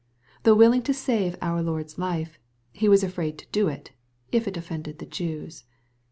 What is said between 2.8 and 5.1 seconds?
was afraid to do it, if it offended the